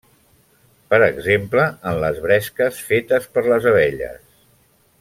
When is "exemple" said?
1.07-1.65